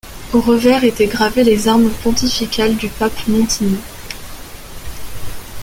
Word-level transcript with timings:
Au 0.33 0.41
revers 0.41 0.83
étaient 0.83 1.05
gravées 1.05 1.43
les 1.43 1.67
armes 1.67 1.91
pontificales 2.01 2.75
du 2.75 2.89
pape 2.89 3.27
Montini. 3.27 3.77